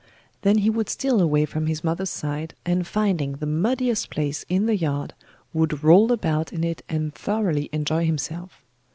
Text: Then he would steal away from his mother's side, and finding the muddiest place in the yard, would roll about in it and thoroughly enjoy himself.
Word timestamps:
Then 0.41 0.57
he 0.57 0.69
would 0.71 0.89
steal 0.89 1.21
away 1.21 1.45
from 1.45 1.67
his 1.67 1.83
mother's 1.83 2.09
side, 2.09 2.55
and 2.65 2.87
finding 2.87 3.33
the 3.33 3.45
muddiest 3.45 4.09
place 4.09 4.43
in 4.49 4.65
the 4.65 4.75
yard, 4.75 5.13
would 5.53 5.83
roll 5.83 6.11
about 6.11 6.51
in 6.51 6.63
it 6.63 6.81
and 6.89 7.13
thoroughly 7.13 7.69
enjoy 7.71 8.05
himself. 8.07 8.63